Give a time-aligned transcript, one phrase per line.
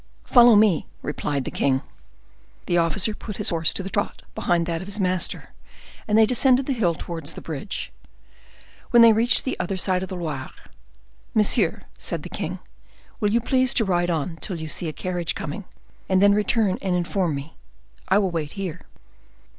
[0.25, 1.83] "Follow me," replied the king.
[2.65, 5.53] The officer put his horse to the trot, behind that of his master,
[6.07, 7.91] and they descended the hill towards the bridge.
[8.89, 10.49] When they reached the other side of the Loire,—
[11.35, 12.57] "Monsieur," said the king,
[13.21, 15.65] "you will please to ride on till you see a carriage coming;
[16.07, 17.55] then return and inform me.
[18.09, 18.81] I will wait here."